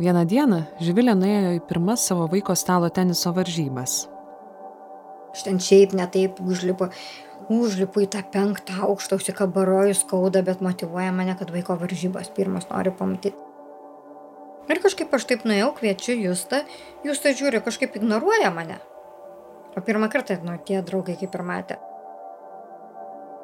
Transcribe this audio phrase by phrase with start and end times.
[0.00, 4.06] Vieną dieną Živilė nuėjo į pirmas savo vaiko stalo teniso varžybas.
[5.34, 6.88] Aš ten šiaip netaip užlipu,
[7.52, 12.94] užlipu į tą penktą aukštą, užsikabaroju skauda, bet motivuoja mane, kad vaiko varžybos pirmas nori
[12.96, 13.36] pamatyti.
[14.72, 16.62] Ir kažkaip aš taip nuėjau, kviečiu Justą,
[17.04, 18.80] Justą žiūri, kažkaip ignoruoja mane.
[19.76, 21.80] O pirmą kartą, nu, tie draugai kaip ir matė.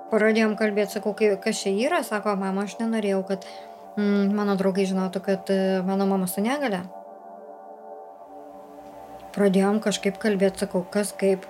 [0.08, 3.44] Pradėjom kalbėti, sakau, kas čia yra, sako, mama, aš nenorėjau, kad
[3.98, 5.50] mm, mano draugai žinotų, kad
[5.86, 6.84] mano mama su negale.
[9.34, 11.44] Pradėjom kažkaip kalbėti, sakau, kas kaip.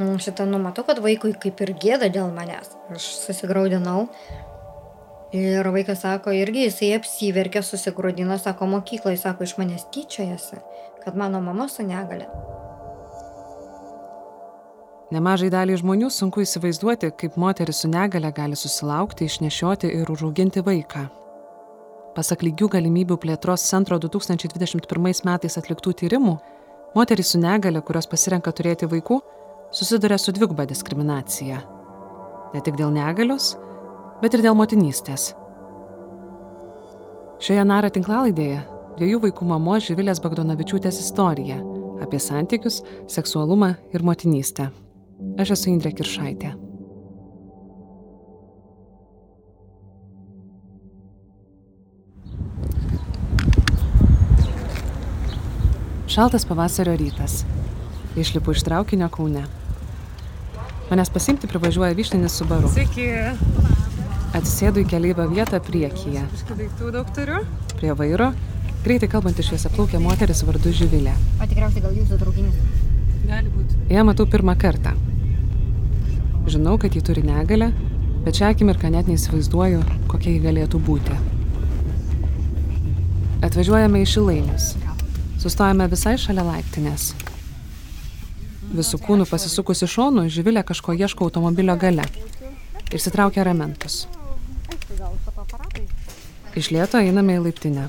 [0.00, 2.72] Mm, šitą numatau, kad vaikui kaip ir gėda dėl manęs.
[2.92, 4.08] Aš susigaudinau.
[5.32, 10.58] Ir vaikas sako, irgi jisai apsiverkė, susigrūdino, sako, mokyklai, sako, iš manęs tyčiojasi,
[11.04, 12.26] kad mano mama su negale.
[15.12, 21.08] Nemažai daliai žmonių sunku įsivaizduoti, kaip moteris su negale gali susilaukti, išnešioti ir užauginti vaiką.
[22.12, 26.34] Pasak lygių galimybių plėtros centro 2021 metais atliktų tyrimų,
[26.96, 29.20] moterys su negale, kurios pasirenka turėti vaikų,
[29.72, 31.62] susiduria su dviguba diskriminacija.
[32.52, 33.54] Ne tik dėl negalios,
[34.20, 35.30] bet ir dėl motinystės.
[37.42, 38.60] Šioje nara tinklalaidėje
[38.98, 41.56] dviejų vaikų mamos Živilės Bagdonavičiūtės istorija
[42.02, 44.68] apie santykius, seksualumą ir motinystę.
[45.40, 46.52] Aš esu Indrė Kiršaitė.
[56.12, 57.44] Šaltas pavasario rytas.
[58.16, 59.46] Išlipu iš traukinio Kaune.
[60.90, 62.68] Manęs pasimti privažiuoja vyšninis su baru.
[62.68, 63.06] Sveiki.
[64.36, 66.26] Atsisėdu į keleivio vietą priekyje.
[66.34, 67.40] Kažkaip daiktų daug turiu.
[67.78, 68.28] Prie vairo
[68.84, 71.16] greitai kalbantį šviesą plaukia moteris vardu Živilė.
[71.40, 72.60] O tikriausiai gal jūsų traukinis.
[73.32, 73.80] Gali būti.
[73.96, 74.92] Ją matau pirmą kartą.
[76.44, 77.72] Žinau, kad ji turi negalę,
[78.26, 79.80] bet šią akimirką net neįsivaizduoju,
[80.12, 81.20] kokia ji galėtų būti.
[83.48, 84.74] Atvažiuojame į Šilainius.
[85.42, 87.08] Sustojame visai šalia laiptinės.
[88.72, 92.04] Visų kūnų pasisukusi šonu, Živilė kažko ieško automobilio gale.
[92.94, 94.06] Išsitraukia ramentus.
[96.54, 97.88] Iš lieto einame į laiptinę.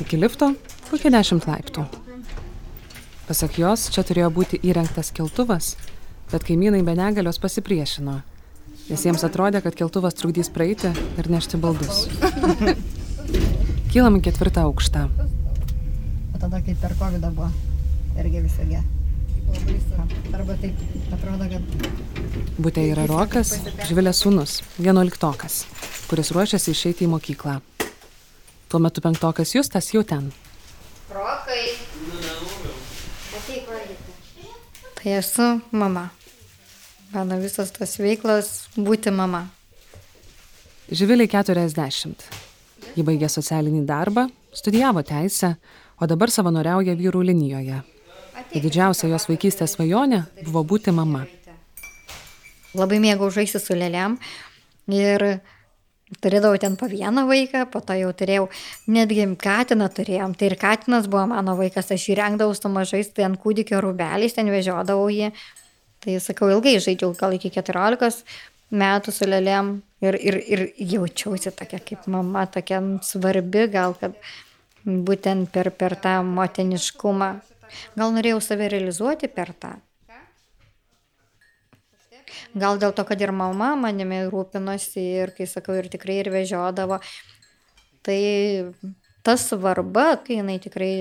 [0.00, 0.54] Iki lifto
[0.90, 1.84] kokie dešimt laiptų.
[3.28, 5.74] Pasak jos, čia turėjo būti įrengtas keltuvas,
[6.32, 8.16] bet kaimynai be negalios pasipriešino,
[8.88, 12.08] nes jiems atrodė, kad keltuvas trukdys praeiti ir nešti baldus.
[13.92, 15.06] Kylam į ketvirtą aukštą.
[16.40, 17.50] Tada, kai per COVID buvo,
[18.18, 18.80] irgi visi ge.
[20.32, 21.62] Arba taip atrodo, kad...
[22.60, 23.56] Būtė yra Rokas,
[23.88, 25.64] Žvilės sūnus, vienuoliktokas,
[26.08, 27.58] kuris ruošiasi išeiti į mokyklą.
[28.70, 30.30] Tuo metu penktokas Justas jau ten.
[31.12, 31.64] Rokai.
[35.00, 36.10] Tai esu mama.
[37.10, 39.46] Mano visas tas veiklas būti mama.
[40.92, 42.26] Živiliai 40.
[42.96, 45.54] Ji baigė socialinį darbą, studijavo teisę,
[46.00, 47.82] o dabar savanoriauja vyrų linijoje.
[48.50, 51.26] Ir didžiausia jos vaikystės svajonė buvo būti mama.
[52.74, 54.16] Labai mėgau žaisti su lėliam
[54.90, 55.24] ir
[56.24, 58.48] turėdavau ten po vieną vaiką, po to jau turėjau,
[58.90, 63.28] netgi katiną turėjom, tai ir katinas buvo mano vaikas, aš jį rengdavau su mažais, tai
[63.28, 65.30] ant kūdikio rūbeliais ten vežiodavau jį,
[66.00, 68.22] Tai sakau, ilgai žaidžiau, gal iki 14
[68.72, 70.62] metų su lėlėm ir, ir, ir
[70.94, 74.16] jaučiausi tokia kaip mama, tokia svarbi, gal kad
[74.84, 77.30] būtent per, per tą moteniškumą.
[77.98, 79.76] Gal norėjau save realizuoti per tą.
[82.54, 86.98] Gal dėl to, kad ir mama manimi rūpinosi ir, kai sakau, ir tikrai ir vežiodavo.
[88.06, 88.20] Tai
[89.26, 90.92] ta svarba, kai jinai tikrai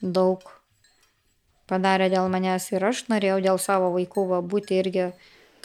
[0.00, 0.42] daug
[1.70, 5.10] padarė dėl manęs ir aš norėjau dėl savo vaikų va, būti irgi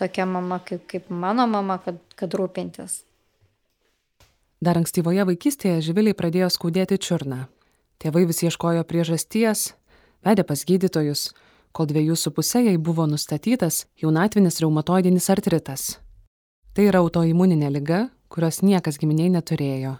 [0.01, 3.01] tokia mama kaip, kaip mano mama, kad, kad rūpintis.
[4.61, 7.47] Dar ankstyvoje vaikystėje živiliai pradėjo skaudėti čiurną.
[7.97, 9.71] Tėvai vis ieškojo priežasties,
[10.21, 11.31] vedė pas gydytojus,
[11.73, 15.85] kol dviejų su pusė jai buvo nustatytas jaunatvinis reumatoidinis artritas.
[16.77, 19.95] Tai yra autoimuninė lyga, kurios niekas giminiai neturėjo.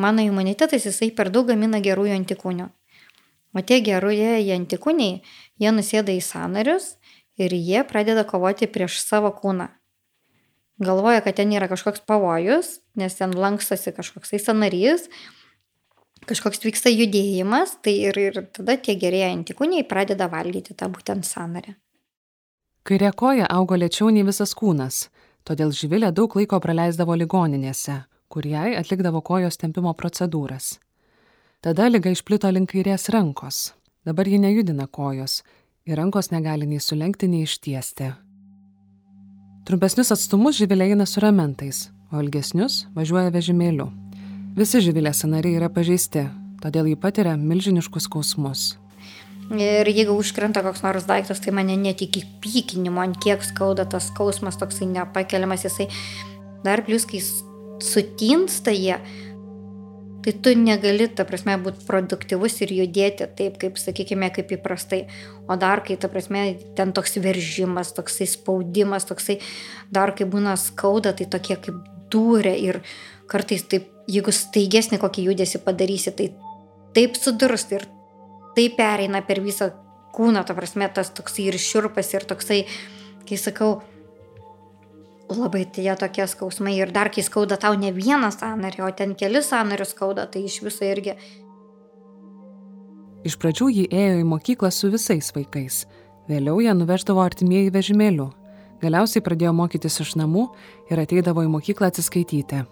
[0.00, 2.70] Mano imunitetas jisai per daug gamina gerųjų antikūnių.
[3.52, 5.20] O tie gerųjie antikūniai,
[5.60, 6.94] jie nusėda į sanarius
[7.36, 9.68] ir jie pradeda kovoti prieš savo kūną.
[10.80, 15.08] Galvoja, kad ten yra kažkoks pavojus, nes ten lankstosi kažkoks sanarys,
[16.26, 21.76] kažkoks vyksta judėjimas, tai ir, ir tada tie gerieji antikūniai pradeda valgyti tą būtent sanarį.
[22.82, 25.06] Kairė koja augo lėčiau nei visas kūnas,
[25.46, 28.00] todėl živilė daug laiko praleisdavo ligoninėse,
[28.32, 30.78] kur jai atlikdavo kojos tempimo procedūras.
[31.62, 33.70] Tada lyga išplito link kairės rankos.
[34.02, 35.44] Dabar ji nejudina kojos
[35.86, 38.10] ir rankos negali nei sulenkti, nei ištiesti.
[39.62, 43.92] Trumpesnius atstumus živilė eina su ramentais, o ilgesnius važiuoja vežimėliu.
[44.56, 46.24] Visi živilės sanariai yra pažeisti,
[46.58, 48.64] todėl ji patiria milžiniškus skausmus.
[49.54, 54.10] Ir jeigu užkrenta koks nors daiktas, tai mane net iki pykinimo, ant kiek skauda tas
[54.10, 55.86] skausmas, toksai nepakeliamas, jisai
[56.66, 57.22] dar plus, kai
[57.82, 58.98] sutinsta jie,
[60.22, 65.04] tai tu negali, ta prasme, būti produktyvus ir judėti taip, kaip, sakykime, kaip įprastai.
[65.50, 66.44] O dar, kai, ta prasme,
[66.78, 69.40] ten toks veržimas, toksai spaudimas, toksai,
[69.90, 71.82] dar kai būna skauda, tai tokie kaip
[72.12, 72.80] dūrė ir
[73.30, 76.30] kartais taip, jeigu staigesnį kokį judesi padarysi, tai
[76.94, 77.88] taip sudursti ir
[78.56, 79.72] tai pereina per visą
[80.12, 82.60] kūną, ta prasme, tas toksai ir širpas, ir toksai,
[83.28, 83.80] kai sakau,
[85.30, 89.42] labai tie tokie skausmai ir dar kai skauda tau ne vieną sąnarį, o ten keli
[89.42, 91.16] sąnarius skauda, tai iš viso irgi.
[93.22, 95.84] Iš pradžių ji ėjo į mokyklą su visais vaikais,
[96.28, 98.32] vėliau ją nuveždavo artimieji vežimėliu,
[98.82, 100.48] galiausiai pradėjo mokytis iš namų
[100.90, 102.64] ir ateidavo į mokyklą atsiskaityti.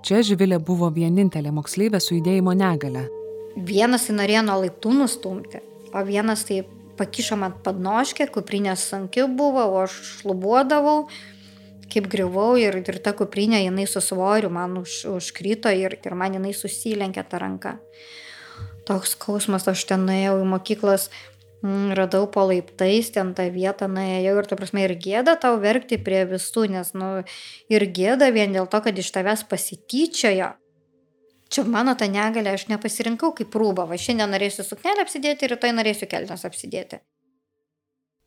[0.00, 3.10] Čia Živilė buvo vienintelė moksleivė su judėjimo negale
[3.56, 5.58] Vienas tai norėjo nuo laiptų nustumti,
[5.90, 6.62] o vienas tai
[6.98, 11.08] pakišo man padnoškę, kuprinė sunki buvo, o aš šlubuodavau,
[11.92, 16.38] kaip griuvau ir, ir ta kuprinė jinai su svoriu man už, užkrito ir, ir man
[16.38, 17.74] jinai susilenkė tą ranką.
[18.88, 21.08] Toks skausmas, aš ten nuėjau į mokyklos,
[21.62, 26.00] mm, radau po laiptais, ten tą vietą nuėjau ir, ta prasme, ir gėda tau verkti
[26.00, 27.12] prie visų, nes, nu,
[27.70, 30.54] ir gėda vien dėl to, kad iš tavęs pasityčiojo
[31.50, 36.06] čia mano ta negalė, aš nepasirinkau kaip rūbą, va šiandien norėsiu suknelę apsidėti, rytoj norėsiu
[36.10, 37.02] kelnes apsidėti.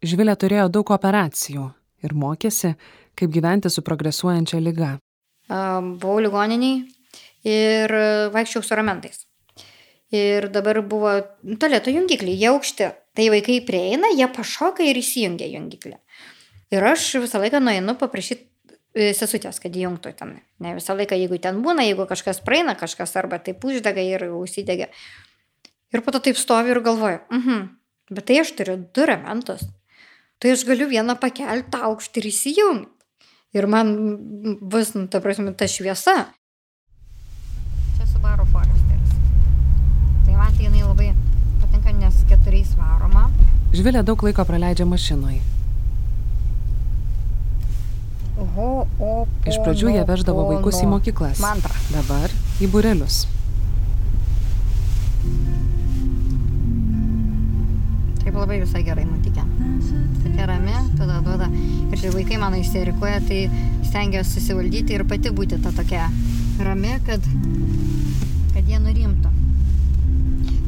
[0.03, 1.69] Žvilė turėjo daug operacijų
[2.03, 2.73] ir mokėsi,
[3.19, 4.95] kaip gyventi su progresuojančia lyga.
[5.49, 6.83] Buvau ligoniniai
[7.49, 7.95] ir
[8.33, 9.25] vaikščiau su ramentais.
[10.13, 11.15] Ir dabar buvo
[11.59, 12.89] tolėto jungikliai, jie aukšti.
[13.13, 15.97] Tai vaikai prieina, jie pašoka ir įsijungia jungiklį.
[16.73, 18.53] Ir aš visą laiką nueinu paprašyti
[18.93, 20.35] E, sesutės, kad įjungtų ten.
[20.61, 24.89] Ne visą laiką, jeigu ten būna, jeigu kažkas praeina, kažkas arba taip uždega ir užsidega.
[25.93, 27.63] Ir po to taip stovi ir galvoju, mhm,
[28.13, 29.65] bet tai aš turiu du ramentus.
[30.43, 32.89] Tai aš galiu vieną pakelti aukštį ir įsijungti.
[33.55, 33.93] Ir man
[34.59, 36.17] bus, nu, ta prasme, ta šviesa.
[37.95, 39.15] Čia Subaru Foresteris.
[40.25, 41.13] Tai man tai jinai labai
[41.61, 43.29] patinka, nes keturiais varoma.
[43.71, 45.39] Žvilė daug laiko praleidžia mašinoje
[48.53, 48.69] Ho,
[48.99, 49.11] o,
[49.47, 51.39] Iš pradžių jie veždavo vaikus į mokyklas.
[51.41, 51.73] Mantra.
[51.93, 53.23] Dabar į burelius.
[58.23, 59.45] Taip labai visai gerai nutikę.
[60.33, 61.47] Tokia rami, tada duoda.
[61.93, 63.43] Ir kai vaikai mano įsirikuoja, tai
[63.85, 66.07] stengiuosi susivaldyti ir pati būti ta tokia
[66.65, 67.21] rami, kad,
[68.55, 69.29] kad jie nurimtų.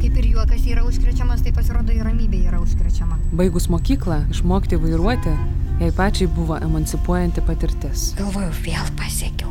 [0.03, 3.17] Kaip ir juokas yra užkrečiamas, tai pasirodo ir ramybė yra užkrečiama.
[3.33, 5.33] Baigus mokyklą, išmokti vairuoti
[5.75, 8.13] Jai pačiai buvo emancipuojanti patirtis.
[8.15, 9.49] Galvoju, vėl pasiekiau.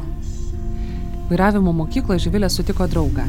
[1.29, 3.27] Vairavimo mokykloje Živilė sutiko draugą.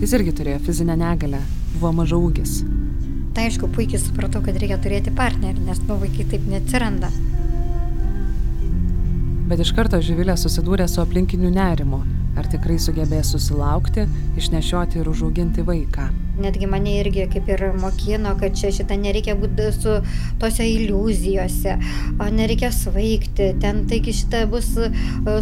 [0.00, 1.38] Jis irgi turėjo fizinę negalę,
[1.76, 2.56] buvo maža ūgis.
[3.32, 7.08] Tai aišku, puikiai supratau, kad reikia turėti partnerį, nes nu vaikai taip neatsiranda.
[9.48, 12.02] Bet iš karto Živilė susidūrė su aplinkiniu nerimu,
[12.40, 14.04] ar tikrai sugebės susilaukti,
[14.40, 16.10] išnešioti ir užauginti vaiką.
[16.40, 19.96] Netgi mane irgi kaip ir mokino, kad čia šitą nereikia būti su
[20.40, 21.78] tose iliuzijose,
[22.16, 24.88] o nereikia svaigti, ten taigi šitą bus e,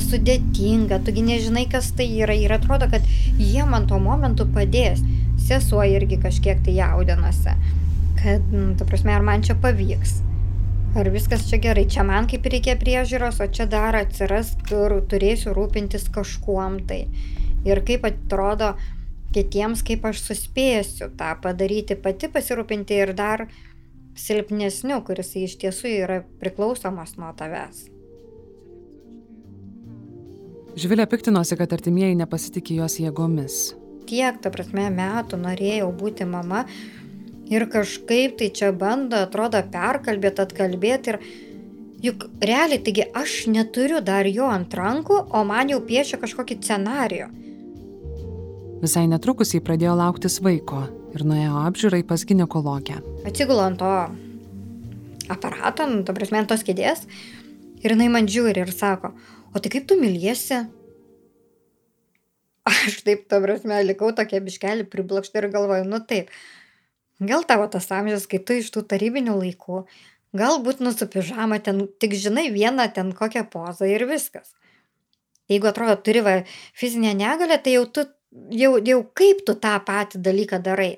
[0.07, 3.07] sudėtinga, tugi nežinai, kas tai yra ir atrodo, kad
[3.39, 5.03] jie man tuo momentu padės.
[5.41, 7.55] Sesuo irgi kažkiek tai jaudinasi,
[8.23, 10.21] kad, nu, tu prasme, ar man čia pavyks.
[10.99, 15.55] Ar viskas čia gerai, čia man kaip reikia priežiūros, o čia dar atsiras, kur turėsiu
[15.55, 17.05] rūpintis kažkuom tai.
[17.69, 18.73] Ir kaip atrodo
[19.35, 23.47] kitiems, kaip aš suspėsiu tą padaryti, pati pasirūpinti ir dar
[24.19, 27.87] silpnesniu, kuris iš tiesų yra priklausomas nuo tavęs.
[30.81, 33.61] Žvilė piktinosi, kad artimieji nepasitikė jos jėgomis.
[34.11, 36.65] Tiek, ta prasme, metų norėjau būti mama,
[37.51, 41.21] ir kažkaip tai čia bando, atrodo, perkalbėti, atkalbėti ir
[42.05, 47.29] juk realiai, taigi aš neturiu dar jo ant rankų, o man jau piešia kažkokį scenarijų.
[48.81, 53.01] Visai netrukus jį pradėjo lauktis vaiko ir nuėjo apžiūrai pas gynekologę.
[53.29, 53.93] Atsigulu ant to
[55.31, 57.05] aparato, nu, to prasme, ant tos kėdės
[57.85, 59.13] ir jinai man žiūri ir sako,
[59.53, 60.63] o tai kaip tu myliesi?
[62.71, 66.31] Aš taip, to prasme, likau tokia biškelį priblokšta ir galvoju, nu taip,
[67.21, 69.83] Gal tavo tas amžius, kai tu iš tų tarybinių laikų,
[70.41, 74.55] galbūt nusu pižamą ten, tik žinai vieną ten kokią pozą ir viskas.
[75.51, 76.35] Jeigu atrodo, turi va,
[76.79, 78.07] fizinę negalę, tai jau, tu,
[78.55, 80.95] jau, jau kaip tu tą patį dalyką darai.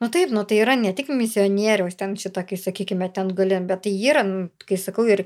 [0.00, 3.84] Nu taip, nu tai yra ne tik misionieriaus ten šitą, kai sakykime, ten galim, bet
[3.84, 5.24] tai yra, nu, kai sakau, ir,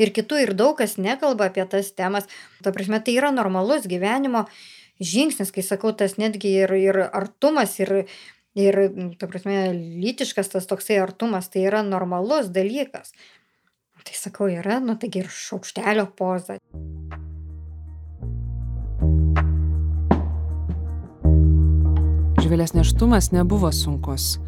[0.00, 2.26] ir kitų, ir daug kas nekalba apie tas temas.
[2.64, 4.46] Ta prasme, tai yra normalus gyvenimo
[4.98, 7.94] žingsnis, kai sakau, tas netgi ir, ir artumas, ir,
[8.58, 8.78] ir,
[9.20, 9.56] ta prasme,
[10.02, 13.14] lytiškas tas toksai artumas, tai yra normalus dalykas.
[14.08, 16.56] Tai sakau, yra, nu taigi ir šaukštelio poza.
[22.38, 24.38] Živilės neštumas nebuvo sunkus,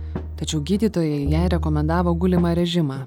[0.41, 3.03] tačiau gydytojai jai rekomendavo gulimą režimą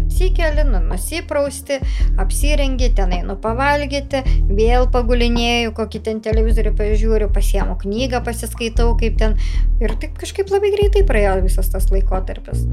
[0.00, 1.80] atsikeli, nu, nusiprausti,
[2.20, 9.38] apsirengi, ten einu pavalgyti, vėl pagulinėjau, kokį ten televizorių pažiūriu, pasiemu knygą, pasiskaitau, kaip ten.
[9.82, 12.66] Ir taip kažkaip labai greitai praėjo visas tas laikotarpis.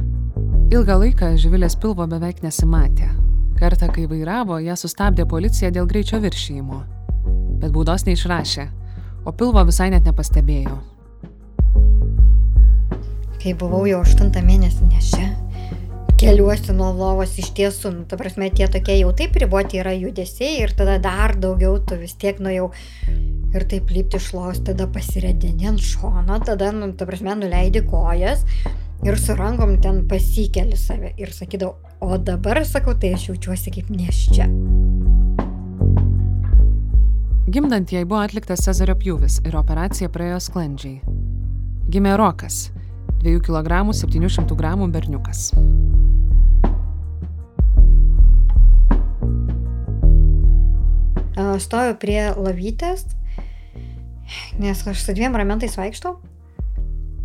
[0.72, 3.10] Ilgą laiką Živilės pilvo beveik nesimatė.
[3.60, 6.80] Kartą, kai vairavo, ją sustabdė policija dėl greičio viršyjimo.
[7.62, 8.64] Bet baudos neišrašė,
[9.28, 10.80] o pilvo visai net nepastebėjo.
[13.42, 15.28] Kai buvau jau aštuntą mėnesį nešia,
[16.22, 20.60] keliuosi nuo lovos iš tiesų, nu, ta prasme, tie tokie jau taip riboti yra judesiai
[20.62, 22.68] ir tada dar daugiau tu vis tiek nu jau
[23.56, 28.46] ir taip lipti iš lovos, tada pasiredini ant šono, tada, nu, ta prasme, nuleidi kojas
[29.02, 31.74] ir su rankom ten pasikeli save ir sakydavau,
[32.06, 34.46] o dabar sakau, tai aš jaučiuosi kaip neščia.
[37.52, 41.02] Gimdant jai buvo atliktas Cezario pjūvis ir operacija praėjo sklandžiai.
[41.92, 42.68] Gimė Rokas,
[43.26, 45.50] 2 kg 700 g berniukas.
[51.36, 53.06] Stoju prie lavytės,
[54.60, 56.18] nes aš su dviem ramentais vaikštau.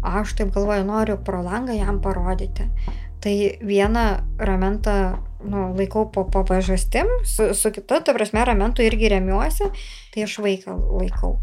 [0.06, 2.68] Aš taip galvoju, noriu pro langą jam parodyti.
[3.20, 3.34] Tai
[3.66, 4.04] vieną
[4.38, 9.70] ramentą nu, laikau po, pažastim, su, su kita, ta prasme, ramentu irgi remiuosi,
[10.14, 11.36] tai aš vaiką laikau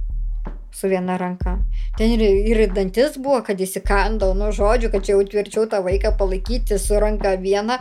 [0.74, 1.58] su viena ranka.
[1.98, 6.15] Ten ir, ir dantis buvo, kad įsikandau, nu žodžiu, kad čia jau tvirčiau tą vaiką
[6.17, 7.77] palaikyti su ranka vieną,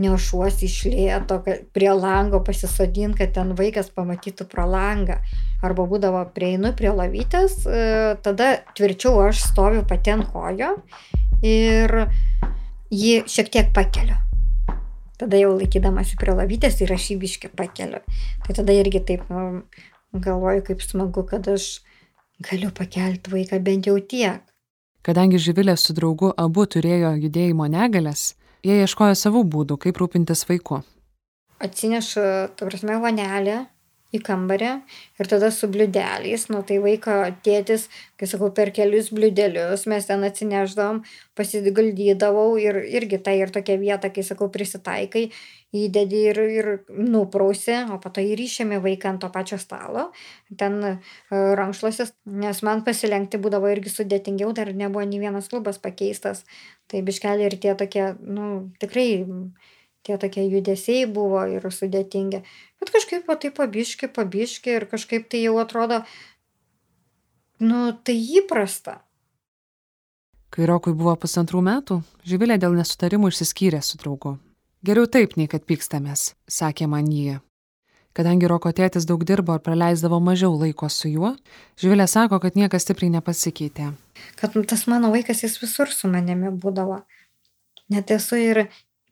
[0.00, 1.38] nešuosi iš lėto
[1.72, 5.18] prie lango pasisodint, kad ten vaikas pamatytų pro langą.
[5.64, 10.74] Arba būdavo prieinu prie lavytės, e, tada tvirčiau aš stoviu pati ant kojo
[11.42, 11.96] ir
[12.92, 14.18] jį šiek tiek pakeliu.
[15.16, 18.02] Tada jau laikydamasi prie lavytės ir aš jį biški pakeliu.
[18.44, 19.62] Tai tada irgi taip nu,
[20.12, 21.80] galvoju, kaip smagu, kad aš
[22.44, 24.44] galiu pakelti vaiką bent jau tiek.
[25.06, 30.82] Kadangi Živilė su draugu abu turėjo judėjimo negalės, Jie ieškojo savų būdų, kaip rūpintis vaiku.
[31.62, 32.22] Atsinešu,
[32.56, 33.64] ta prasme, vanelę
[34.14, 34.70] į kambarį
[35.20, 37.88] ir tada su bliudeliais, nu tai vaiko tėtis,
[38.20, 41.02] kai sakau, per kelius bliudelius mes ten atsineždavom,
[41.38, 45.26] pasigaldydavau ir irgi tai ir tokia vieta, kai sakau, prisitaikai,
[45.76, 50.08] įdedi ir, ir nuprausi, o po to įryšiami vaiką ant to pačio stalo,
[50.58, 50.94] ten e,
[51.30, 56.44] rankšluosis, nes man pasilenkti būdavo irgi sudėtingiau, dar nebuvo nei vienas klubas pakeistas,
[56.90, 59.08] tai biškeliai ir tie tokie, nu, tikrai
[60.06, 62.42] tie tokie judesiai buvo ir sudėtingi.
[62.80, 66.02] Bet kažkaip va tai pabiški, pabiški ir kažkaip tai jau atrodo,
[67.62, 69.00] nu, tai įprasta.
[70.54, 74.36] Kai Rokui buvo pusantrų metų, Živilė dėl nesutarimų išsiskyrė su draugu.
[74.86, 77.40] Geriau taip, nei kad pykstamės, sakė man jie.
[78.16, 81.34] Kadangi Roko tėtis daug dirbo ir praleisdavo mažiau laiko su juo,
[81.76, 83.90] Živilė sako, kad niekas stipriai nepasikeitė.
[84.40, 87.02] Kad tas mano vaikas jis visur su manimi būdavo.
[87.92, 88.62] Net esu ir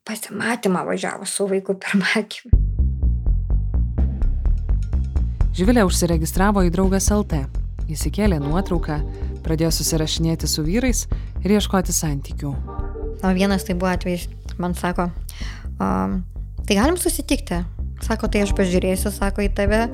[0.04, 2.52] pasimatymą važiavo su vaiku pirmąkį.
[5.54, 7.44] Živilė užsiregistravo į draugas LT,
[7.94, 8.98] įsikėlė nuotrauką,
[9.44, 11.04] pradėjo susirašinėti su vyrais
[11.44, 12.50] ir ieškoti santykių.
[13.24, 14.26] O vienas tai buvo atvejis,
[14.58, 15.08] man sako,
[15.78, 16.20] um,
[16.66, 17.62] tai galim susitikti,
[18.04, 19.84] Sako, tai aš pažiūrėsiu, sako į tave,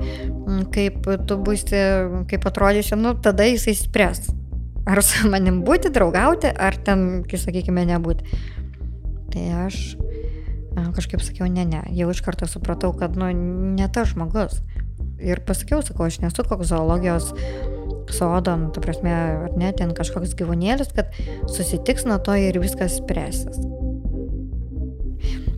[0.73, 1.81] kaip tu būsi,
[2.27, 4.31] kaip atrodysi, nu, tada jisai spręs.
[4.89, 8.25] Ar su manim būti, draugauti, ar ten, kai sakykime, nebūti.
[9.31, 9.81] Tai aš
[10.95, 13.29] kažkaip sakiau, ne, ne, jau iš karto supratau, kad, nu,
[13.77, 14.61] ne tas žmogus.
[15.21, 17.31] Ir pasakiau, sakau, aš nesu koks zoologijos
[18.11, 21.13] sodo, nu, ta prasme, ar ne, ten kažkoks gyvūnėlis, kad
[21.51, 23.61] susitiks nuo to ir viskas spręsis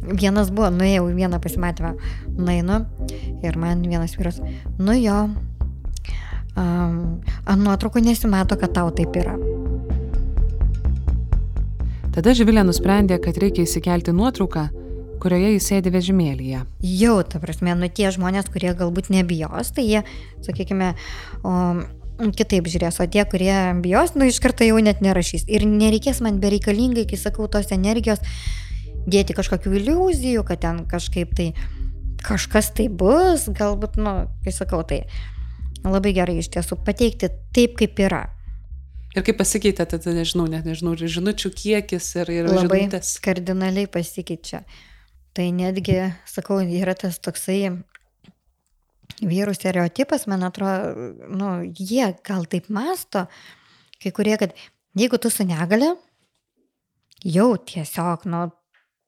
[0.03, 1.93] vienas buvo, nuėjau į vieną pasimatymą,
[2.37, 2.83] nueinu
[3.45, 4.41] ir man vienas vyras,
[4.79, 5.19] nu jo,
[6.59, 6.97] um,
[7.45, 9.37] ant nuotraukų nesimato, kad tau taip yra.
[12.13, 14.67] Tada Živilė nusprendė, kad reikia įsikelti nuotrauką,
[15.23, 16.59] kurioje jis sėdi vežimėlyje.
[16.85, 20.01] Jau, ta prasme, nu tie žmonės, kurie galbūt nebijos, tai jie,
[20.45, 20.91] sakykime,
[21.41, 21.81] um,
[22.37, 25.47] kitaip žiūrės, o tie, kurie bijos, nu iš karto jau net nerašys.
[25.49, 28.21] Ir nereikės man bereikalingai, kai sakau, tos energijos,
[29.09, 31.49] dėti kažkokių iliuzijų, kad ten kažkaip tai
[32.23, 34.15] kažkas tai bus, galbūt, nu,
[34.45, 35.01] kai sakau, tai
[35.81, 38.27] labai gerai iš tiesų pateikti taip, kaip yra.
[39.13, 43.13] Ir kaip pasikeitė, tada nežinau, net nežinau, žinučių kiekis ir, ir labai žinutės.
[43.21, 44.63] kardinaliai pasikeičia.
[45.37, 47.75] Tai netgi, sakau, yra tas toksai
[49.21, 53.27] vyrų stereotipas, man atrodo, nu, jie gal taip masto,
[54.01, 54.57] kai kurie, kad
[54.97, 55.93] jeigu tu su negale,
[57.23, 58.47] jau tiesiog, nu,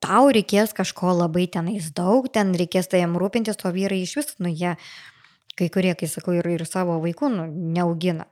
[0.05, 4.33] tau reikės kažko labai tenais daug, ten reikės tai jam rūpintis, to vyrai iš vis,
[4.38, 4.75] nu, jie,
[5.57, 8.29] kai kurie, kai sakau, ir, ir savo vaikų, nu, neaugina.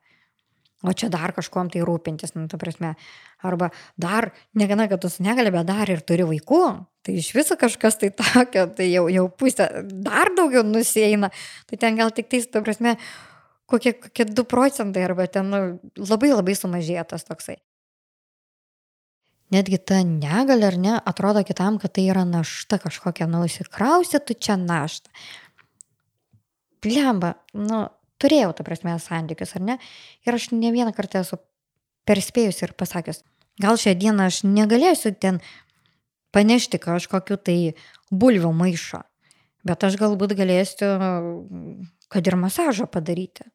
[0.83, 2.93] O čia dar kažkuom tai rūpintis, nu, ta prasme.
[3.43, 6.63] Arba dar, negana, kad tu su negali, bet dar ir turi vaikų,
[7.03, 9.69] tai iš viso kažkas tai tokio, tai jau, jau pusė,
[10.03, 11.31] dar daugiau nusieina.
[11.69, 12.97] Tai ten gal tik tais, ta prasme,
[13.71, 15.61] kokie, kokie 2 procentai, arba ten nu,
[16.03, 17.61] labai labai sumažėtas toksai.
[19.53, 24.55] Netgi ta negalė ar ne, atrodo kitam, kad tai yra našta kažkokia, nusikrausi tu čia
[24.57, 25.11] naštą.
[26.83, 27.85] Plemba, nu,
[28.23, 29.77] turėjau, ta prasme, santykius, ar ne?
[30.27, 31.39] Ir aš ne vieną kartą esu
[32.07, 33.23] perspėjus ir pasakęs,
[33.61, 35.39] gal šią dieną aš negalėsiu ten
[36.33, 37.57] panešti kažkokiu tai
[38.11, 39.03] bulvių maišo,
[39.67, 40.89] bet aš galbūt galėsiu,
[42.13, 43.45] kad ir masažą padaryti.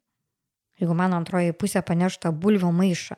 [0.79, 3.17] Jeigu mano antroji pusė panešta bulvių maišą.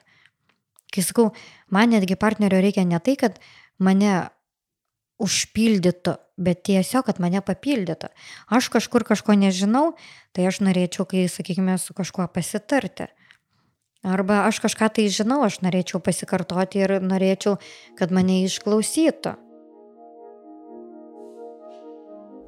[0.91, 1.29] Kai sakau,
[1.71, 3.37] man netgi partnerio reikia ne tai, kad
[3.79, 4.31] mane
[5.21, 8.09] užpildytų, bet tiesiog, kad mane papildytų.
[8.49, 9.93] Aš kažkur kažko nežinau,
[10.35, 13.09] tai aš norėčiau, kai, sakykime, su kažkuo pasitarti.
[14.01, 17.59] Arba aš kažką tai žinau, aš norėčiau pasikartoti ir norėčiau,
[17.99, 19.35] kad mane išklausytų.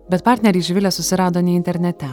[0.10, 2.10] Bet partnerį Živilė susirado ne internete.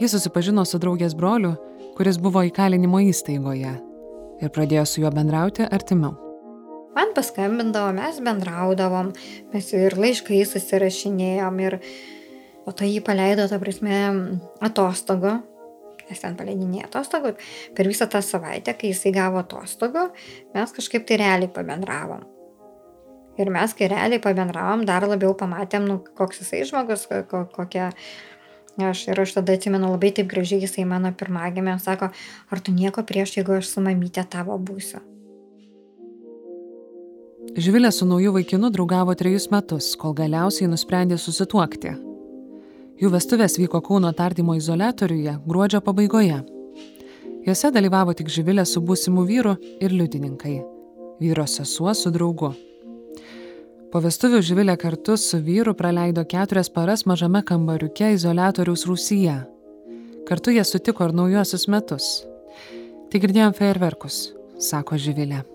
[0.00, 1.56] Jis susipažino su draugės broliu,
[1.96, 3.72] kuris buvo įkalinimo įstaigoje
[4.42, 6.31] ir pradėjo su juo bendrauti artimiau.
[6.92, 9.12] Man paskambindavo, mes bendraudavom,
[9.52, 11.78] mes ir laiškai susirašinėjom ir
[12.66, 14.00] po to jį paleido, ta prasme,
[14.64, 15.38] atostogų,
[16.10, 17.32] nes ten paleidinėjo atostogų.
[17.76, 20.10] Per visą tą savaitę, kai jisai gavo atostogų,
[20.52, 22.26] mes kažkaip tai realiai pabendravom.
[23.40, 27.92] Ir mes, kai realiai pabendravom, dar labiau pamatėm, nu, koks jisai žmogus, ko, kokia...
[28.80, 32.08] Aš ir aš tada atsimenu labai taip gražiai, jisai mano pirmagimė sako,
[32.48, 35.02] ar tu nieko prieš, jeigu aš su mamytė tavo būsiu.
[37.50, 41.90] Živilė su nauju vaikinu draugavo trejus metus, kol galiausiai nusprendė susituokti.
[43.02, 46.38] Jų vestuvės vyko Kauno tardymo izolatoriuje gruodžio pabaigoje.
[47.42, 50.62] Jose dalyvavo tik Živilė su būsimu vyru ir liudininkai-
[51.22, 52.54] vyro sesuo su draugu.
[53.92, 59.46] Po vestuvių Živilė kartu su vyru praleido keturias paras mažame kambariuke izolatoriaus rūsyje.
[60.24, 62.24] Kartu jie sutiko ir naujuosius metus.
[63.10, 65.51] Tik girdėjom fejerverkus, sako Živilė.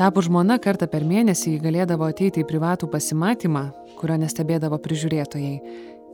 [0.00, 3.66] Tapo žmona kartą per mėnesį jį galėdavo ateiti į privatų pasimatymą,
[3.98, 5.56] kurio nestebėdavo prižiūrėtojai,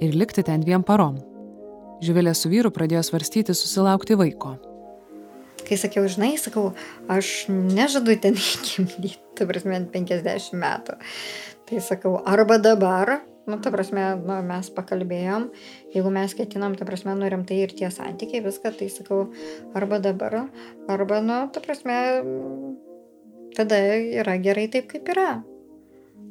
[0.03, 1.20] ir likti ten dviem parom.
[2.03, 4.57] Živilė su vyru pradėjo svarstyti susilaukti vaiko.
[5.68, 6.72] Kai sakiau, žinai, sakau,
[7.07, 8.35] aš nežadu ten
[8.66, 10.99] gimdyti, ta prasme, 50 metų.
[11.70, 15.46] Tai sakau, arba dabar, nu, ta prasme, nu, mes pakalbėjom,
[15.94, 19.29] jeigu mes ketinam, ta prasme, norim tai ir tie santykiai, viską, tai sakau,
[19.79, 20.40] arba dabar,
[20.90, 22.03] arba, nu, ta prasme,
[23.57, 23.79] tada
[24.23, 25.42] yra gerai taip, kaip yra.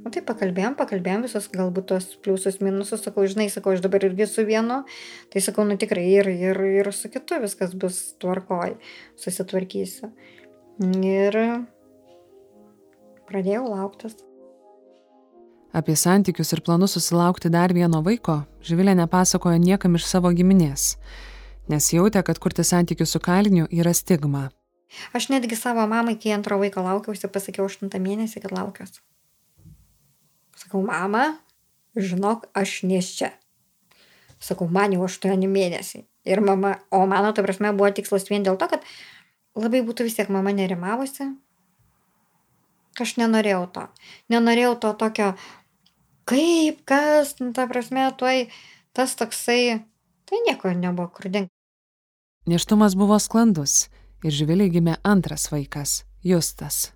[0.06, 4.28] O tai pakalbėjom, pakalbėjom visus galbūt tos pliusus, minusus, sakau, žinai, sakau, aš dabar irgi
[4.30, 4.84] su vienu,
[5.34, 8.76] tai sakau, nu tikrai ir, ir, ir su kitu viskas bus tvarkoj,
[9.18, 10.12] susitvarkysiu.
[11.02, 11.40] Ir
[13.26, 14.20] pradėjau lauktis.
[15.76, 20.96] Apie santykius ir planus susilaukti dar vieno vaiko Živilė nepasakojo niekam iš savo giminės,
[21.70, 24.48] nes jautė, kad kurti santykius su kaliniu yra stigma.
[25.14, 29.02] Aš netgi savo mamai, kai antro vaiko laukiausi, pasakiau aštuntą mėnesį, kad laukiuosi.
[30.60, 31.26] Sakau, mama,
[31.98, 33.34] žinok, aš neščia.
[34.40, 36.06] Sakau, man jau aštuoni mėnesiai.
[36.26, 38.86] Ir mama, o mano, ta prasme, buvo tikslas vien dėl to, kad
[39.58, 41.30] labai būtų vis tiek mama nerimavosi.
[43.02, 43.84] Aš nenorėjau to.
[44.32, 45.34] Nenorėjau to tokio,
[46.30, 48.48] kaip, kas, nu, ta prasme, tuoj
[48.96, 49.84] tas toksai,
[50.26, 51.52] tai nieko nebuvo dengti.
[52.48, 53.90] Neštumas buvo sklandus
[54.26, 56.92] ir Živiliai gimė antras vaikas- Justas.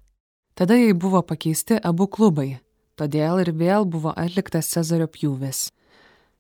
[0.57, 2.59] Tada jai buvo pakeisti abu klubai,
[2.97, 5.69] todėl ir vėl buvo atliktas Cezario pjūvis.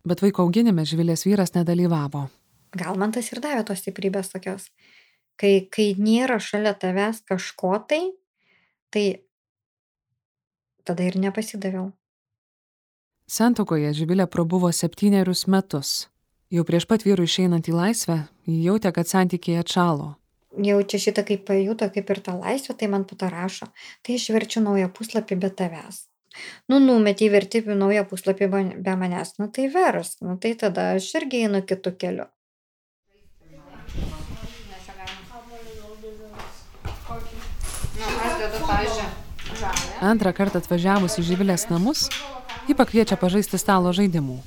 [0.03, 2.29] Bet vaiko auginime Živilės vyras nedalyvavo.
[2.75, 4.69] Gal man tas ir davė tos stiprybės tokios.
[5.39, 8.11] Kai, kai nėra šalia tavęs kažko tai,
[8.91, 9.23] tai
[10.83, 11.91] tada ir nepasidaviau.
[13.29, 16.09] Santokoje Živilė prabuvo septynerius metus.
[16.49, 20.15] Jau prieš pat vyrų išeinant į laisvę, ji jautė, kad santykiai atšalo
[20.57, 23.69] jau čia šitą kaip pajuto, kaip ir tą laisvę, tai man pato rašo,
[24.01, 26.07] tai aš verčiu naują puslapį be tavęs.
[26.69, 28.49] Nu, numetį vertybių naują puslapį
[28.85, 32.27] be manęs, nu tai vers, nu tai tada aš irgi einu kitų kelių.
[39.99, 42.05] Antrą kartą atvažiavus į Živilės namus,
[42.69, 44.37] ji pakviečia pažaisti stalo žaidimų.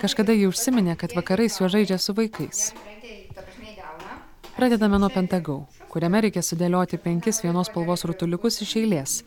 [0.00, 2.72] Kažkada jį užsiminė, kad vakarais juo žaidžia su vaikais.
[4.56, 5.58] Pradedame nuo pentagau,
[5.92, 9.18] kuriame reikia sudėlioti penkis vienos spalvos rutuliukus iš eilės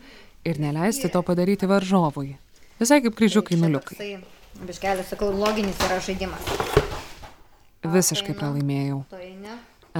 [0.42, 2.32] ir neleisti to padaryti varžovui.
[2.80, 4.08] Visai kaip kryžiukai nuliukai.
[4.66, 6.50] Biškelis, sakau, loginis yra žaidimas.
[7.94, 9.04] Visiškai pralaimėjau.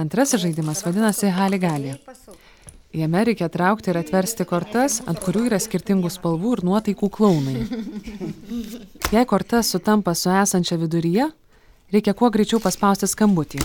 [0.03, 1.95] Antrasis žaidimas vadinasi Haligali.
[2.91, 7.61] Jame reikia traukti ir atversti kortas, ant kurių yra skirtingų spalvų ir nuotaikų klaunai.
[9.15, 11.31] Jei kortas sutampa su esančia viduryje,
[11.95, 13.63] reikia kuo greičiau paspausti skambutį.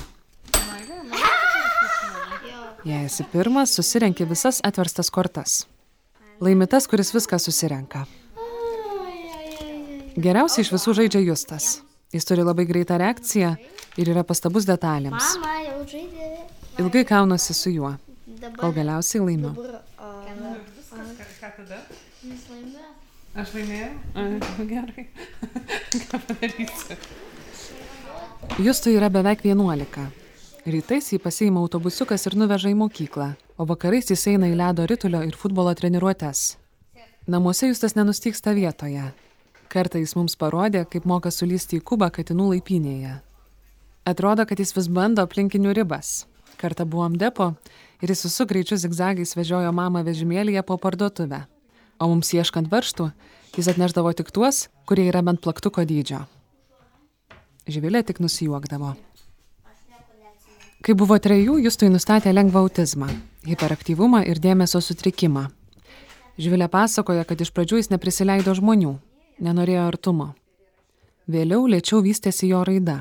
[2.86, 5.66] Jei esi pirmas, susirenki visas atverstas kortas.
[6.40, 8.04] Laimitas, kuris viską susirenka.
[10.16, 11.80] Geriausiai iš visų žaidžia Justas.
[12.14, 13.56] Jis turi labai greitą reakciją
[13.98, 15.32] ir yra pastabus detalėms.
[16.78, 17.90] Ilgai kaunasi su juo,
[18.38, 18.60] Dabar.
[18.60, 19.50] kol galiausiai laimiu.
[23.36, 23.90] Aš laimėjau?
[24.70, 25.08] Gerai.
[26.12, 27.00] Ką padarysiu?
[28.62, 30.06] Justui yra beveik 11.
[30.66, 35.20] Rytais jį pasiima autobusiukas ir nuveža į mokyklą, o vakarais jis eina į ledo ritulio
[35.22, 36.56] ir futbolo treniruotes.
[37.30, 39.04] Namuose Justas nenustyksta vietoje.
[39.70, 43.14] Kartą jis mums parodė, kaip moka sulysti į kubą katinų laipynėje.
[44.10, 46.26] Atrodo, kad jis vis bando aplinkinių ribas.
[46.58, 47.52] Kartą buvom depo
[48.02, 51.44] ir jis visų greičių zigzagais vežiojo mamą vežimėlyje po parduotuvę.
[52.02, 53.12] O mums ieškant varštų,
[53.54, 56.24] jis atneždavo tik tuos, kurie yra bent plaktuko dydžio.
[57.70, 58.96] Živilė tik nusijuokdavo.
[60.84, 63.08] Kai buvo trejų, Justui nustatė lengvą autizmą,
[63.48, 65.46] hiperaktyvumą ir dėmesio sutrikimą.
[66.36, 68.92] Živilė pasakoja, kad iš pradžių jis neprisileido žmonių,
[69.40, 70.34] nenorėjo artumo.
[71.26, 73.00] Vėliau lėčiau vystėsi jo raida.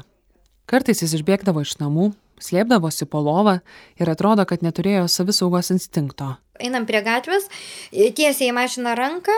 [0.65, 3.59] Kartais jis išbėgdavo iš namų, slėpdavosi po lovą
[3.99, 6.37] ir atrodo, kad neturėjo savisaugos instinkto.
[6.63, 7.49] Einam prie gatvės,
[7.91, 9.35] tiesiai į mašiną ranką,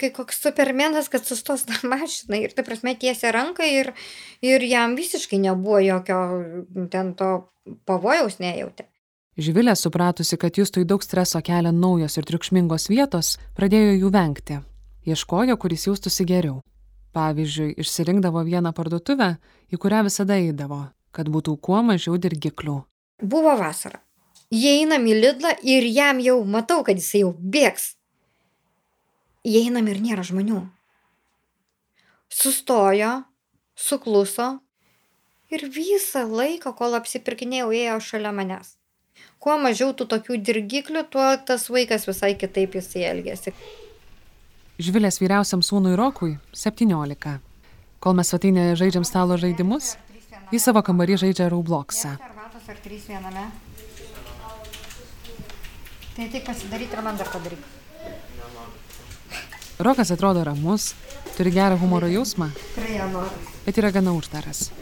[0.00, 3.92] kai koks supermenas, kad sustos tą mašiną ir, ta prasme, tiesia ranką ir,
[4.44, 6.20] ir jam visiškai nebuvo jokio
[6.92, 7.32] ten to
[7.86, 8.88] pavojaus nejautė.
[9.38, 14.58] Živilė, supratusi, kad Justui daug streso kelia naujos ir triukšmingos vietos, pradėjo jų vengti.
[15.06, 16.58] Ieškojo, kuris jaustųsi geriau.
[17.14, 19.30] Pavyzdžiui, išsirinkdavo vieną parduotuvę,
[19.70, 20.80] į kurią visada eidavo,
[21.14, 22.80] kad būtų kuo mažiau dirgiklių.
[23.22, 24.02] Buvo vasara.
[24.48, 27.92] Įeinam į Lidlą ir jam jau matau, kad jis jau bėgs.
[29.44, 30.62] Įeinam ir nėra žmonių.
[32.32, 33.12] Sustojo,
[33.76, 34.58] sukluso
[35.52, 38.74] ir visą laiką, kol apsipirkinėjau, ėjo šalia manęs.
[39.38, 43.52] Kuo mažiau tų tokių dirgiklių, tuo tas vaikas visai kitaip jisai elgėsi.
[44.80, 47.38] Žvilės vyriausiam sūnui Rokui 17.
[48.00, 49.96] Kol mes svetainėje žaidžiam stalo žaidimus,
[50.54, 52.16] į savo kambarį žaidžia Robloxą.
[52.16, 53.50] Arbatos ar trys viename.
[56.18, 57.60] Tai tik pasidaryti ir man dar padaryk.
[59.78, 60.96] Rokas atrodo ramus,
[61.36, 62.48] turi gerą humoro jausmą,
[63.62, 64.72] bet yra gana uždaras.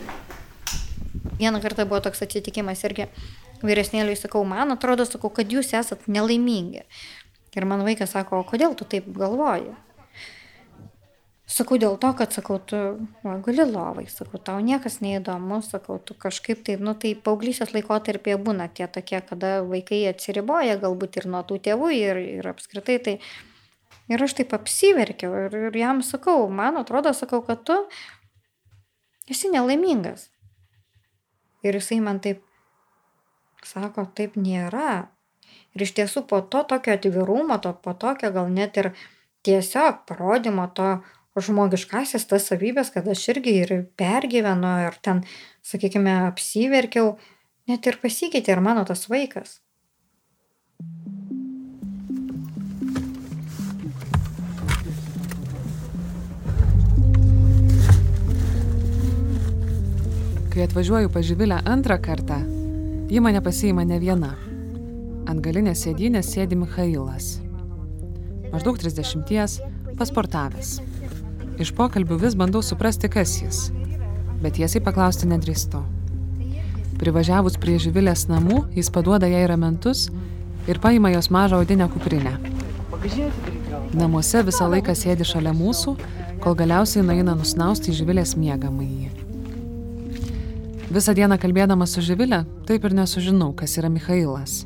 [1.37, 3.05] Vieną kartą buvo toks atsitikimas irgi
[3.61, 6.87] vyresnėliui sakau, man atrodo, sakau, kad jūs esat nelaimingi.
[7.53, 9.77] Ir man vaikas sako, o kodėl tu taip galvoji?
[11.47, 12.79] Sakau, dėl to, kad, sakau, tu
[13.23, 18.41] va, gali lovai, sakau, tau niekas neįdomu, sakau, tu kažkaip tai, nu tai paauglysės laikotarpėje
[18.43, 23.15] būna tie tokie, kada vaikai atsiriboja galbūt ir nuo tų tėvų ir, ir apskritai tai.
[24.11, 27.79] Ir aš taip apsiverkiau ir, ir jam sakau, man atrodo, sakau, kad tu
[29.31, 30.29] esi nelaimingas.
[31.63, 32.43] Ir jisai man taip
[33.67, 35.13] sako, taip nėra.
[35.75, 38.93] Ir iš tiesų po to tokio atvirumo, to, po tokio gal net ir
[39.47, 40.97] tiesiog parodymo to
[41.45, 45.23] žmogiškasis tas savybės, kad aš irgi ir pergyvenu ir ten,
[45.67, 47.17] sakykime, apsiverkiau,
[47.69, 49.61] net ir pasikeitė ir mano tas vaikas.
[60.57, 62.39] Kai atvažiuoju paživilę antrą kartą,
[63.13, 64.31] ji mane pasiima ne viena.
[65.29, 67.35] Ant galinės sėdynės sėdi Mikhailas.
[68.55, 69.61] Maždaug 30,
[70.01, 70.79] pasportavęs.
[71.57, 73.61] Iš pokalbių vis bandau suprasti, kas jis,
[74.43, 75.81] bet tiesiai paklausti nedrįstu.
[77.01, 80.07] Privažiavus prie živilės namų, jis paduoda jai ramentus
[80.69, 82.35] ir paima jos mažą odinę kuprinę.
[83.97, 85.95] Namuose visą laiką sėdi šalia mūsų,
[86.45, 89.11] kol galiausiai nueina nusnausti į živilės miegamąjį.
[90.93, 94.65] Visą dieną kalbėdama su živilė, taip ir nesužinau, kas yra Mikhailas.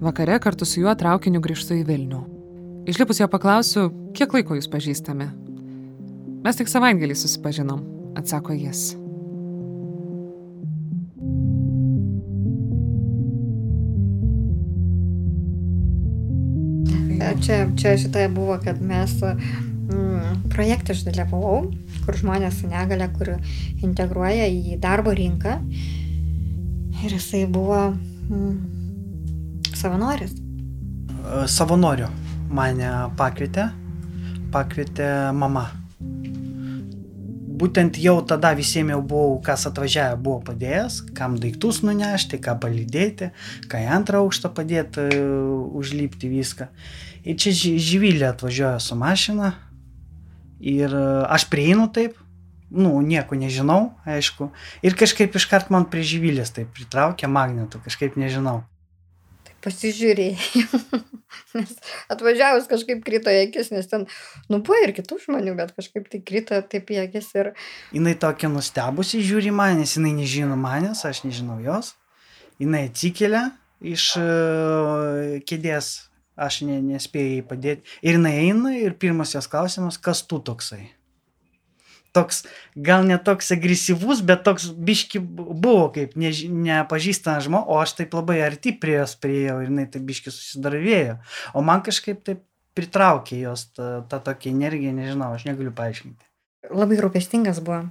[0.00, 2.22] Vakare kartu su juo traukiniu grįžtu į Vilnių.
[2.88, 5.47] Išlipus jo paklausiu, kiek laiko jūs pažįstami.
[6.44, 7.82] Mes tik savaitgalį susipažinom,
[8.18, 8.92] atsako jis.
[17.38, 21.68] Čia, čia šitą buvo, kad mes mm, projektą aš dalyvavau,
[22.04, 23.30] kur žmonės su negale, kur
[23.84, 25.58] integruoja į darbo rinką.
[27.04, 28.54] Ir jisai buvo mm,
[29.70, 30.34] savanoris.
[30.34, 32.10] E, Savanoriu
[32.50, 33.68] mane pakvietė,
[34.54, 35.68] pakvietė mama.
[37.58, 43.32] Būtent jau tada visiems jau buvau, kas atvažiavę, buvo padėjęs, kam daiktus nunešti, ką palydėti,
[43.70, 45.24] ką į antrą aukštą padėti, e,
[45.80, 46.68] užlipti viską.
[47.26, 49.54] Ir čia Ži- Živilė atvažiuoja su mašina
[50.60, 52.16] ir e, aš prieinu taip,
[52.70, 54.50] nu, nieko nežinau, aišku.
[54.84, 58.62] Ir kažkaip iškart man prie Živilės taip pritraukė magnetų, kažkaip nežinau.
[59.68, 60.80] Pasižiūrėjau.
[61.58, 61.74] Nes
[62.12, 64.06] atvažiavus kažkaip krito į akis, nes ten,
[64.48, 67.50] nu, buvo ir kitų žmonių, bet kažkaip tai krito taip į akis ir
[67.92, 71.94] jinai tokia nustebusi žiūri nes jinai nežino manęs, aš nežinau jos.
[72.58, 73.50] Jinai atsikelia
[73.80, 77.98] iš e, kėdės, aš ne, nespėjau jai padėti.
[78.02, 80.97] Ir jinai eina ir pirmas jos klausimas, kas tu toksai?
[82.16, 82.44] Toks,
[82.74, 87.92] gal ne toks agresyvus, bet toks biški bu- buvo kaip neži- nepažįstamas žmogus, o aš
[88.00, 91.18] taip labai arti prie jos prieėjau ir jinai taip biški susidaravėjo.
[91.54, 92.42] O man kažkaip taip
[92.78, 96.24] pritraukė jos ta, ta tokia energija, nežinau, aš negaliu paaiškinti.
[96.70, 97.88] labai rūpestingas buvo.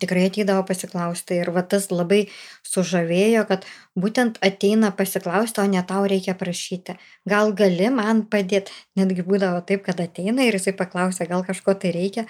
[0.00, 2.26] Tikrai ateidavo pasiklausti ir va tas labai
[2.66, 3.64] sužavėjo, kad
[3.96, 6.96] būtent ateina pasiklausti, o ne tau reikia prašyti.
[7.24, 8.74] Gal gali man padėti.
[8.98, 12.26] Netgi būdavo taip, kad ateina ir jisai paklausia, gal kažko tai reikia.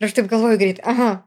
[0.00, 1.22] Ir aš taip galvoju greit, aha,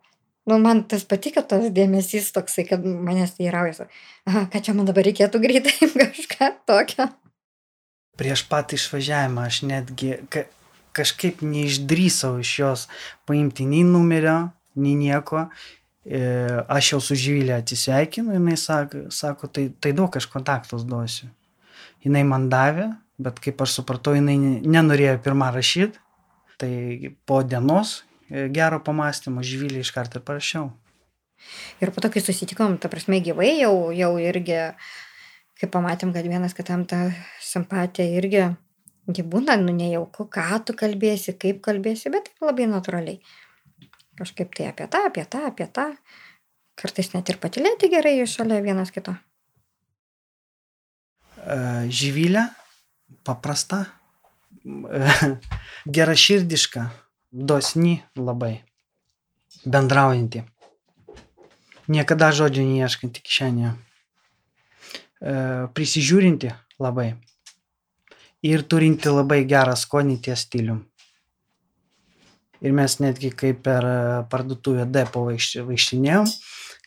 [0.49, 3.81] nu man tas patiko tas dėmesys toksai, kad manęs tai įraujas.
[4.29, 7.09] Aha, ką čia man dabar reikėtų greitai kažką tokio.
[8.19, 10.43] prieš pat išvažiavimą aš netgi ka,
[10.97, 12.81] kažkaip neišdrysau iš jos
[13.29, 15.45] paimti nei numerio, nei nieko.
[16.03, 16.19] E,
[16.67, 21.29] aš jau su Žylė atsisveikinu, jinai sako, sako tai, tai daug aš kontaktus duosiu.
[22.03, 25.99] Jinai man davė, bet kaip aš supratau, jinai ne- nenorėjo pirmą rašyti.
[26.59, 26.71] Tai
[27.29, 30.69] po dienos gero pamastymo Žylė iš karto ir parašiau.
[31.79, 34.57] Ir po to, kai susitikom, ta prasme, gyvai jau, jau irgi,
[35.59, 37.05] kai pamatėm, kad vienas kitam ta
[37.43, 38.43] simpatija irgi,
[39.09, 43.21] ji būna, nu nejauku, ką tu kalbėsi, kaip kalbėsi, bet labai natūraliai.
[44.19, 45.87] Kažkaip tai apie tą, apie tą, apie tą.
[46.79, 49.15] Kartais net ir patilėti gerai šalia vienas kito.
[51.99, 52.43] Žyvilė,
[53.27, 53.85] paprasta,
[54.67, 55.31] e,
[55.97, 56.83] geraširdiška,
[57.31, 58.61] dosni labai,
[59.65, 60.43] bendraujanti.
[61.89, 63.71] Niekada žodžio neieškanti kišenėje.
[65.19, 65.33] E,
[65.73, 67.15] Prisižiūrinti labai.
[68.45, 70.83] Ir turinti labai gerą skonį ties stilium.
[72.61, 73.85] Ir mes netgi kaip per
[74.31, 74.85] parduotuvę
[75.65, 76.27] vaikštinėjom,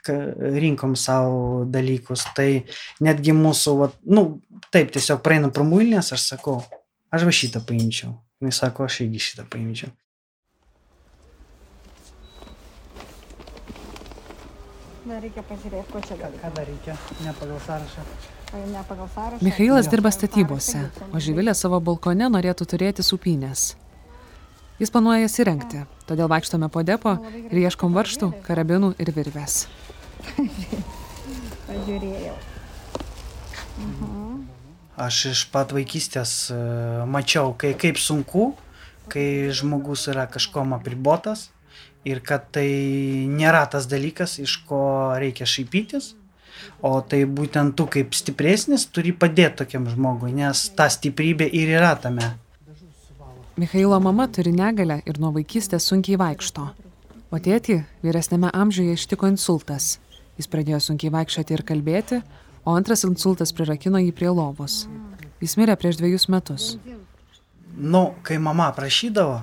[0.05, 0.19] ka-
[0.61, 2.65] rinkom savo dalykus, tai
[3.01, 6.59] netgi mūsų, vat, nu, taip, tiesiog praeina pro muilinės, aš sakau,
[7.11, 8.15] aš va šitą paimčiau.
[8.43, 9.91] Jis sako, aš irgi šitą paimčiau.
[15.03, 16.37] Na, reikia pažiūrėti, ko čia gali.
[16.39, 16.95] Ką dar reikia?
[17.27, 18.03] Ne pagal sąrašą.
[18.71, 19.43] Ne pagal sąrašą.
[19.43, 23.73] Mikhailas dirba statybose, o Živilė savo balkone norėtų turėti supynės.
[24.79, 27.17] Jis planuoja jas įrengti, todėl vaikštome po depo
[27.51, 29.67] ir ieškom varštų, karabinų ir virvės.
[31.67, 32.37] Pažiūrėjau.
[35.03, 36.61] Aš iš pat vaikystės e,
[37.11, 38.53] mačiau, kai, kaip sunku,
[39.11, 41.49] kai žmogus yra kažkom apribotas
[42.09, 42.67] ir kad tai
[43.31, 44.83] nėra tas dalykas, iš ko
[45.19, 46.13] reikia šaipytis,
[46.83, 51.95] o tai būtent tu kaip stipresnis turi padėti tokiam žmogui, nes ta stiprybė ir yra
[51.97, 52.35] tame.
[53.57, 56.71] Mikhailo mama turi negalę ir nuo vaikystės sunkiai vaikšto.
[57.33, 59.99] O tėtį vyresnėme amžiuje ištiko insultas.
[60.41, 62.23] Jis pradėjo sunkiai vaikščioti ir kalbėti,
[62.65, 64.87] o antras insultas prirakino jį prie lovos.
[65.43, 66.77] Jis mirė prieš dviejus metus.
[67.77, 69.41] Nu, kai mama prašydavo,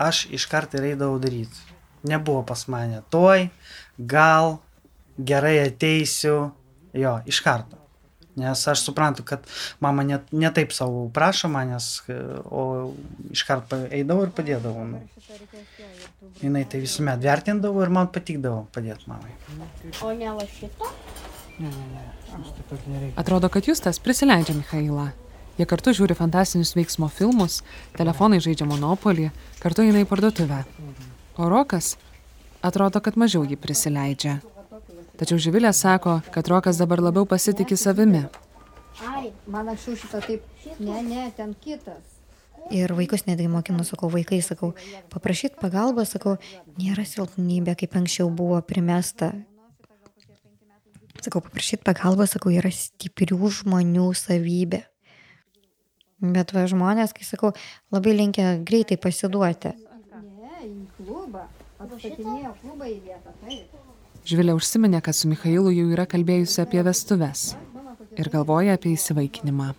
[0.00, 1.71] aš iš karto ir eidavau daryti.
[2.08, 3.46] Nebuvo pas mane toj,
[3.98, 4.56] gal
[5.18, 6.50] gerai ateisiu,
[6.92, 7.78] jo, iš karto.
[8.36, 9.44] Nes aš suprantu, kad
[9.80, 11.88] mama net, ne taip savo prašo manęs,
[12.48, 12.92] o
[13.30, 14.86] iš karto eidavau ir padėdavau.
[14.88, 15.02] Nu.
[16.40, 19.34] Jinai tai visuomet vertindavo ir man patikdavo padėti mamai.
[20.00, 20.88] O ne va šito?
[23.20, 25.10] Atrodo, kad Justas prisileidžia Mikhailą.
[25.58, 27.60] Jie kartu žiūri fantastinius veiksmo filmus,
[27.98, 29.28] telefonai žaidžia monopolį,
[29.60, 30.62] kartu eina į parduotuvę.
[31.42, 31.96] O Rokas
[32.62, 34.36] atrodo, kad mažiau jį prisileidžia.
[35.18, 38.20] Tačiau Živilė sako, kad Rokas dabar labiau pasitikė savimi.
[39.10, 40.46] Ai, Man anksčiau šitą taip.
[40.78, 42.20] Ne, ne, ten kitas.
[42.70, 44.70] Ir vaikus netgi mokinu, sakau, vaikai, sakau,
[45.10, 46.36] paprašyti pagalbos, sakau,
[46.78, 49.32] nėra silpnybė, kaip anksčiau buvo primesta.
[51.18, 54.84] Sakau, paprašyti pagalbos, sakau, yra stiprių žmonių savybė.
[56.22, 57.50] Bet va žmonės, kai sakau,
[57.90, 59.74] labai linkia greitai pasiduoti.
[61.82, 63.78] Atstatinėjo klubą į vietą, taip.
[64.28, 67.40] Živilė užsiminė, kad su Michailu jau yra kalbėjusi apie vestuves
[68.18, 69.72] ir galvoja apie įsivaikinimą.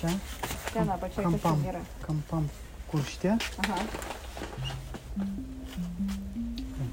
[0.00, 0.12] Čia
[0.72, 1.58] Ten apačioje kampam,
[2.06, 2.44] kampam.
[2.90, 3.34] Kur šitie?
[3.64, 3.78] Aha.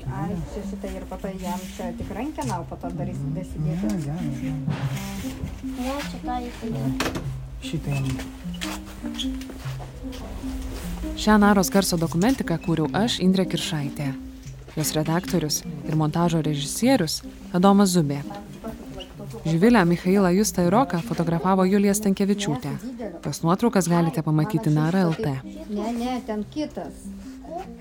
[0.09, 3.87] Ai, čia šitą ir to jam čia tik rankeną, o po to darys Ne, dasidėti.
[4.05, 4.53] gerai.
[5.77, 6.55] Ne, čia ką jis
[7.69, 8.05] Šitą jam.
[10.99, 14.11] Šią Naros garso dokumentiką kūriau aš, Indrė Kiršaitė.
[14.75, 17.21] Jos redaktorius ir montažo režisierius
[17.53, 18.21] Adomas Zubė.
[19.45, 22.71] Živilę, Michailą Justą ir Roką fotografavo Julija Stankevičiūtė.
[23.25, 25.33] Jos nuotraukas galite pamatyti Nara LT.
[25.69, 27.07] Ne, ne, ten kitas.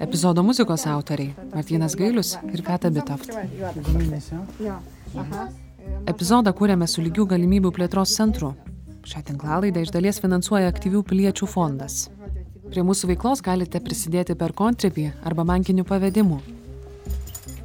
[0.01, 3.31] Epizodo muzikos autoriai- Martinas Gailius ir Kata Bitoft.
[6.07, 8.55] Epizodą kūrėme su lygių galimybių plėtros centru.
[9.09, 12.09] Šią tinklalaidą iš dalies finansuoja aktyvių piliečių fondas.
[12.69, 16.39] Prie mūsų veiklos galite prisidėti per kontribį arba bankinių pavedimų.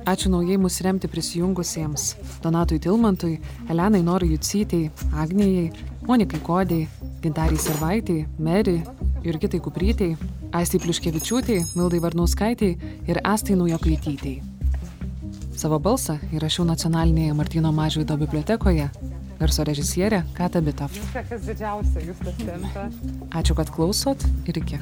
[0.08, 2.06] Ačiū naujai mus remti prisijungusiems
[2.44, 3.38] Donatui Tilmantui,
[3.72, 5.70] Elenai Norai Jucytei, Agnijai,
[6.08, 6.88] Monikai Kodėjai,
[7.24, 8.82] Gintarijai Servaitai, Meri,
[9.24, 10.18] Jurgitai Kuprytei,
[10.56, 12.74] Aistai Pliuškevičiūtei, Mildai Varnauskaitei
[13.08, 14.38] ir Astai Naujokaitytei.
[15.56, 18.90] Savo balsą įrašiau nacionalinėje Martino Mažvydo bibliotekoje,
[19.44, 20.94] garso režisierė Kata Bitov.
[20.96, 22.88] Viską, kas didžiausia, jūs tas tempia.
[23.36, 24.80] Ačiū, kad klausot ir iki.